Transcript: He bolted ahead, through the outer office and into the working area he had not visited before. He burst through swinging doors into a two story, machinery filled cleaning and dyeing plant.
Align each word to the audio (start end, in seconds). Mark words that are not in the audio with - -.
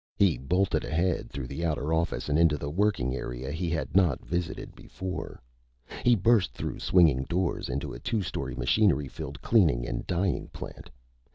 He 0.17 0.35
bolted 0.39 0.83
ahead, 0.83 1.29
through 1.29 1.45
the 1.45 1.63
outer 1.63 1.93
office 1.93 2.27
and 2.27 2.39
into 2.39 2.57
the 2.57 2.71
working 2.71 3.15
area 3.15 3.51
he 3.51 3.69
had 3.69 3.95
not 3.95 4.25
visited 4.25 4.73
before. 4.75 5.39
He 6.03 6.15
burst 6.15 6.53
through 6.53 6.79
swinging 6.79 7.21
doors 7.25 7.69
into 7.69 7.93
a 7.93 7.99
two 7.99 8.23
story, 8.23 8.55
machinery 8.55 9.07
filled 9.07 9.43
cleaning 9.43 9.87
and 9.87 10.07
dyeing 10.07 10.47
plant. 10.47 10.89